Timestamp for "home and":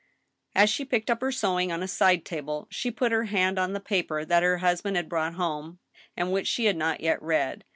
5.35-6.31